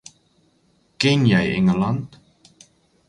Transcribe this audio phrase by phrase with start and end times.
[1.01, 2.09] Ken jy Engeland?